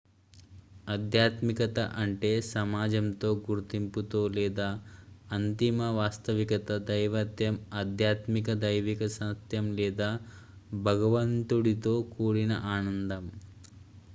ఆధ్యాత్మికత 0.87 1.73
అంటే 1.99 2.31
సమాజంతో 2.47 3.29
గుర్తింపుతో 3.43 4.21
లేదా 4.37 4.69
అంతిమ 5.31 5.89
వాస్తవికత 5.99 6.79
దైవత్వం 6.89 7.53
ఆధ్యాత్మిక 7.81 8.57
దైవిక 8.65 9.11
సత్యం 9.19 9.67
లేదా 9.79 10.09
భగవంతుడితో 10.83 11.95
కూడిన 12.15 12.55
ఆనందం 12.73 13.25